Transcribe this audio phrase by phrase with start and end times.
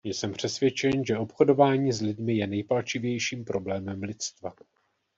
[0.03, 4.53] Jsem přesvědčen, že obchodování s lidmi je nejpalčivějším problémem lidstva.